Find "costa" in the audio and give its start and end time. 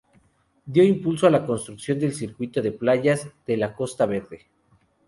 3.75-4.07